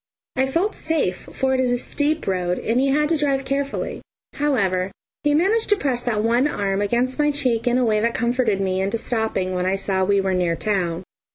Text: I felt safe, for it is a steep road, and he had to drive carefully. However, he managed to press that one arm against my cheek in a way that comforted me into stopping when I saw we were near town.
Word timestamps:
I 0.35 0.47
felt 0.47 0.73
safe, 0.75 1.29
for 1.31 1.53
it 1.53 1.59
is 1.59 1.71
a 1.71 1.77
steep 1.77 2.25
road, 2.25 2.57
and 2.57 2.79
he 2.81 2.87
had 2.87 3.07
to 3.09 3.17
drive 3.19 3.45
carefully. 3.45 4.01
However, 4.33 4.89
he 5.21 5.35
managed 5.35 5.69
to 5.69 5.75
press 5.75 6.01
that 6.01 6.23
one 6.23 6.47
arm 6.47 6.81
against 6.81 7.19
my 7.19 7.29
cheek 7.29 7.67
in 7.67 7.77
a 7.77 7.85
way 7.85 7.99
that 7.99 8.15
comforted 8.15 8.59
me 8.59 8.81
into 8.81 8.97
stopping 8.97 9.53
when 9.53 9.67
I 9.67 9.75
saw 9.75 10.03
we 10.03 10.19
were 10.19 10.33
near 10.33 10.55
town. 10.55 11.03